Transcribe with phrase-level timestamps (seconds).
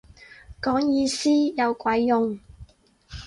[0.59, 2.39] 講意思有鬼用